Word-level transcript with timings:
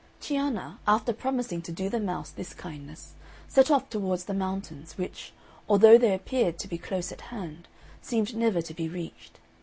Cianna, 0.19 0.79
after 0.87 1.13
promising 1.13 1.61
to 1.61 1.71
do 1.71 1.87
the 1.87 1.99
mouse 1.99 2.31
this 2.31 2.55
kindness, 2.55 3.13
set 3.47 3.69
off 3.69 3.87
towards 3.87 4.23
the 4.23 4.33
mountains, 4.33 4.97
which, 4.97 5.31
although 5.69 5.99
they 5.99 6.15
appeared 6.15 6.57
to 6.57 6.67
be 6.67 6.79
close 6.79 7.11
at 7.11 7.21
hand, 7.21 7.67
seemed 8.01 8.35
never 8.35 8.63
to 8.63 8.73
be 8.73 8.89
reached. 8.89 9.39